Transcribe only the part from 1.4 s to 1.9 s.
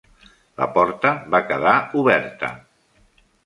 quedar